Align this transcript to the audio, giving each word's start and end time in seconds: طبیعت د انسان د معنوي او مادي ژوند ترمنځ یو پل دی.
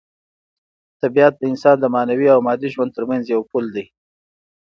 طبیعت 1.01 1.33
د 1.37 1.41
انسان 1.51 1.75
د 1.79 1.85
معنوي 1.95 2.27
او 2.35 2.39
مادي 2.47 2.69
ژوند 2.73 2.91
ترمنځ 2.97 3.23
یو 3.33 3.41
پل 3.51 3.65
دی. 3.75 3.85